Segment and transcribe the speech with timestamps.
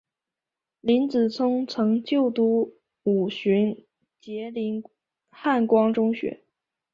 [0.79, 3.85] 林子聪曾就读五旬
[4.19, 4.83] 节林
[5.29, 6.41] 汉光中学。